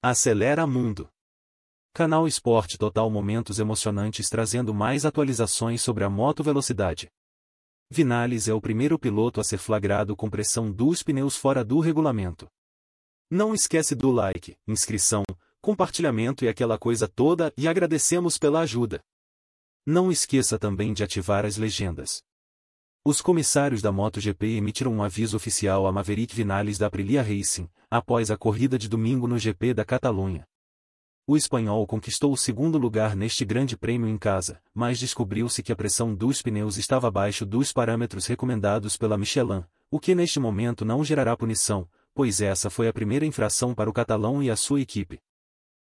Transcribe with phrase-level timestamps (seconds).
[0.00, 1.08] Acelera Mundo.
[1.92, 7.08] Canal Esporte Total Momentos emocionantes trazendo mais atualizações sobre a moto velocidade.
[7.90, 12.46] Vinales é o primeiro piloto a ser flagrado com pressão dos pneus fora do regulamento.
[13.28, 15.24] Não esquece do like, inscrição,
[15.60, 19.00] compartilhamento e aquela coisa toda e agradecemos pela ajuda.
[19.84, 22.22] Não esqueça também de ativar as legendas.
[23.10, 28.30] Os comissários da MotoGP emitiram um aviso oficial a Maverick Vinales da Aprilia Racing, após
[28.30, 30.44] a corrida de domingo no GP da Catalunha.
[31.26, 35.74] O espanhol conquistou o segundo lugar neste grande prêmio em casa, mas descobriu-se que a
[35.74, 41.02] pressão dos pneus estava abaixo dos parâmetros recomendados pela Michelin, o que neste momento não
[41.02, 45.18] gerará punição, pois essa foi a primeira infração para o catalão e a sua equipe.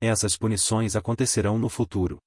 [0.00, 2.18] Essas punições acontecerão no futuro.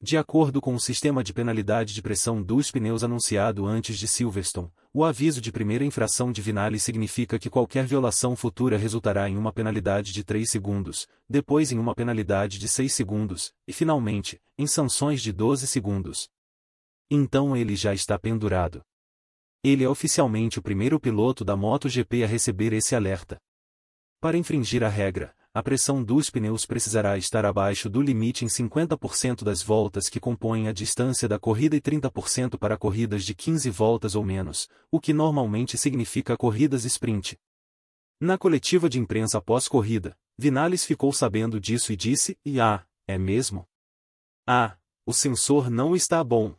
[0.00, 4.70] De acordo com o sistema de penalidade de pressão dos pneus anunciado antes de Silverstone,
[4.92, 9.52] o aviso de primeira infração de Vinales significa que qualquer violação futura resultará em uma
[9.52, 15.22] penalidade de 3 segundos, depois em uma penalidade de 6 segundos, e finalmente, em sanções
[15.22, 16.28] de 12 segundos.
[17.10, 18.82] Então ele já está pendurado.
[19.62, 23.40] Ele é oficialmente o primeiro piloto da MotoGP a receber esse alerta.
[24.20, 29.42] Para infringir a regra, a pressão dos pneus precisará estar abaixo do limite em 50%
[29.42, 34.14] das voltas que compõem a distância da corrida e 30% para corridas de 15 voltas
[34.14, 37.38] ou menos, o que normalmente significa corridas sprint.
[38.20, 43.66] Na coletiva de imprensa após-corrida, Vinales ficou sabendo disso e disse, e ah, é mesmo?
[44.46, 44.76] Ah,
[45.06, 46.54] o sensor não está bom.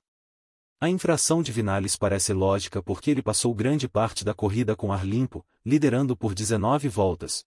[0.81, 5.05] A infração de Vinales parece lógica porque ele passou grande parte da corrida com ar
[5.05, 7.45] limpo, liderando por 19 voltas.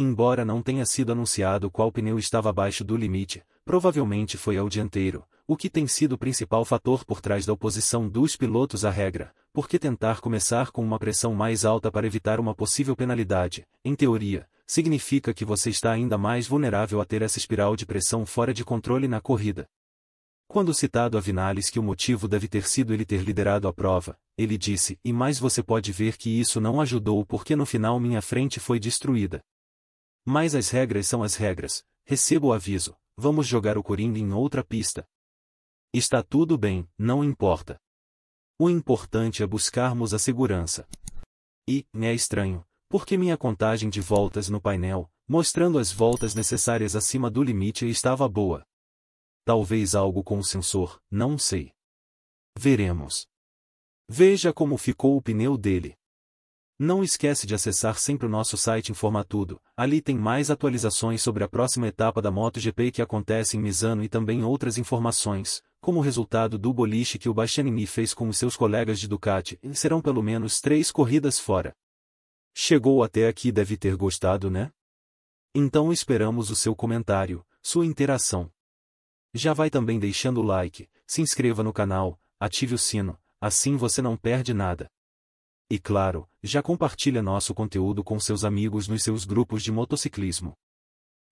[0.00, 5.24] Embora não tenha sido anunciado qual pneu estava abaixo do limite, provavelmente foi ao dianteiro,
[5.44, 9.34] o que tem sido o principal fator por trás da oposição dos pilotos à regra,
[9.52, 14.46] porque tentar começar com uma pressão mais alta para evitar uma possível penalidade, em teoria,
[14.64, 18.64] significa que você está ainda mais vulnerável a ter essa espiral de pressão fora de
[18.64, 19.68] controle na corrida.
[20.46, 24.16] Quando citado a Vinales que o motivo deve ter sido ele ter liderado a prova,
[24.36, 28.22] ele disse, e mais você pode ver que isso não ajudou porque no final minha
[28.22, 29.42] frente foi destruída.
[30.30, 34.62] Mas as regras são as regras, recebo o aviso, vamos jogar o Coringa em outra
[34.62, 35.08] pista.
[35.90, 37.80] Está tudo bem, não importa.
[38.60, 40.86] O importante é buscarmos a segurança.
[41.66, 46.94] E, me é estranho, porque minha contagem de voltas no painel, mostrando as voltas necessárias
[46.94, 48.66] acima do limite estava boa.
[49.46, 51.72] Talvez algo com o sensor, não sei.
[52.54, 53.26] Veremos.
[54.06, 55.97] Veja como ficou o pneu dele.
[56.80, 61.48] Não esquece de acessar sempre o nosso site Informatudo, ali tem mais atualizações sobre a
[61.48, 66.72] próxima etapa da MotoGP que acontece em Misano e também outras informações, como resultado do
[66.72, 70.92] boliche que o Bastianini fez com os seus colegas de Ducati, serão pelo menos três
[70.92, 71.74] corridas fora.
[72.54, 74.70] Chegou até aqui deve ter gostado né?
[75.52, 78.52] Então esperamos o seu comentário, sua interação.
[79.34, 84.00] Já vai também deixando o like, se inscreva no canal, ative o sino, assim você
[84.00, 84.88] não perde nada.
[85.68, 90.52] E claro, já compartilha nosso conteúdo com seus amigos nos seus grupos de motociclismo.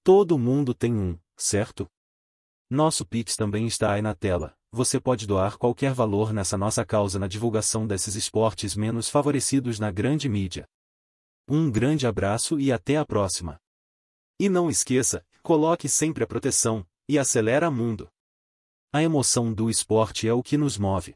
[0.03, 1.89] Todo mundo tem um, certo?
[2.69, 4.55] Nosso Pix também está aí na tela.
[4.73, 9.91] Você pode doar qualquer valor nessa nossa causa na divulgação desses esportes menos favorecidos na
[9.91, 10.67] grande mídia.
[11.49, 13.61] Um grande abraço e até a próxima.
[14.39, 18.09] E não esqueça, coloque sempre a proteção e acelera mundo.
[18.93, 21.15] A emoção do esporte é o que nos move.